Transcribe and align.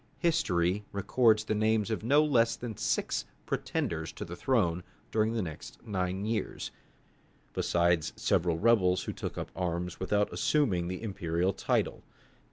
History 0.17 0.83
records 0.91 1.43
the 1.43 1.53
names 1.53 1.91
of 1.91 2.01
no 2.03 2.25
less 2.25 2.55
than 2.55 2.75
six 2.75 3.25
pretenders 3.45 4.11
to 4.13 4.25
the 4.25 4.35
throne 4.35 4.81
during 5.11 5.33
the 5.33 5.43
next 5.43 5.77
nine 5.85 6.25
years, 6.25 6.71
besides 7.53 8.11
several 8.15 8.57
rebels 8.57 9.03
who 9.03 9.13
took 9.13 9.37
up 9.37 9.51
arms 9.55 9.99
without 9.99 10.33
assuming 10.33 10.87
the 10.87 11.03
imperial 11.03 11.53
title. 11.53 12.01